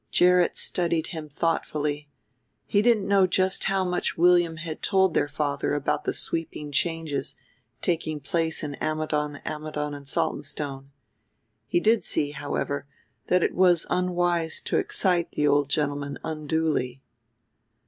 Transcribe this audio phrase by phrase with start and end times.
[0.09, 2.09] Gerrit studied him thoughtfully:
[2.65, 6.71] he didn't know just how much William had yet told their father about the sweeping
[6.71, 7.37] changes
[7.83, 10.89] taking place in Ammidon, Ammidon and Saltonstone.
[11.67, 12.87] He did see, however,
[13.27, 17.03] that it was unwise to excite the old gentleman unduly.